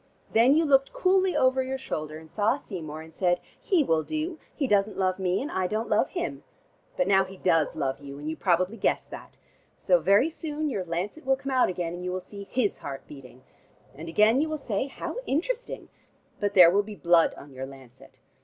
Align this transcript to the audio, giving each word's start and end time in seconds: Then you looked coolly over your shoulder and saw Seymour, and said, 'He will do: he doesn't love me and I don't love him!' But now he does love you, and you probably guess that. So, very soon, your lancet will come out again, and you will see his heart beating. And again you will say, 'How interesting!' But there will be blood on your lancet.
Then 0.33 0.55
you 0.55 0.65
looked 0.65 0.93
coolly 0.93 1.37
over 1.37 1.61
your 1.61 1.77
shoulder 1.77 2.17
and 2.17 2.31
saw 2.31 2.57
Seymour, 2.57 3.03
and 3.03 3.13
said, 3.13 3.39
'He 3.59 3.83
will 3.83 4.01
do: 4.01 4.39
he 4.51 4.65
doesn't 4.65 4.97
love 4.97 5.19
me 5.19 5.39
and 5.43 5.51
I 5.51 5.67
don't 5.67 5.89
love 5.89 6.09
him!' 6.09 6.41
But 6.97 7.07
now 7.07 7.23
he 7.23 7.37
does 7.37 7.75
love 7.75 7.99
you, 7.99 8.17
and 8.17 8.27
you 8.27 8.35
probably 8.35 8.77
guess 8.77 9.05
that. 9.05 9.37
So, 9.75 9.99
very 9.99 10.27
soon, 10.27 10.71
your 10.71 10.83
lancet 10.85 11.23
will 11.23 11.35
come 11.35 11.51
out 11.51 11.69
again, 11.69 11.93
and 11.93 12.03
you 12.03 12.11
will 12.11 12.19
see 12.19 12.47
his 12.49 12.79
heart 12.79 13.05
beating. 13.07 13.43
And 13.93 14.09
again 14.09 14.41
you 14.41 14.49
will 14.49 14.57
say, 14.57 14.87
'How 14.87 15.17
interesting!' 15.27 15.89
But 16.39 16.55
there 16.55 16.71
will 16.71 16.81
be 16.81 16.95
blood 16.95 17.35
on 17.35 17.53
your 17.53 17.67
lancet. 17.67 18.17